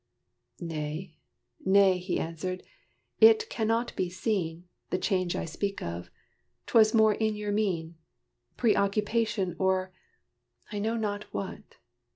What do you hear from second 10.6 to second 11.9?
I know not what!